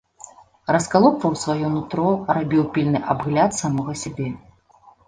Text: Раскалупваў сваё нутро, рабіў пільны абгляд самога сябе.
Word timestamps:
Раскалупваў 0.75 1.35
сваё 1.43 1.67
нутро, 1.75 2.09
рабіў 2.39 2.63
пільны 2.79 2.99
абгляд 3.17 3.51
самога 3.63 3.93
сябе. 4.05 4.27